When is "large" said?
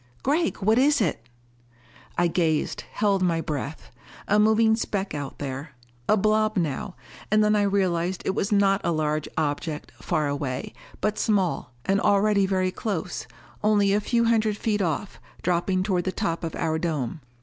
8.91-9.29